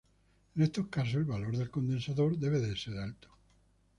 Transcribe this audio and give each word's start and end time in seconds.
En 0.55 0.63
estos 0.63 0.87
casos 0.87 1.13
el 1.13 1.25
valor 1.25 1.55
del 1.55 1.69
condensador 1.69 2.35
debe 2.35 2.75
ser 2.75 2.97
alto. 2.97 3.27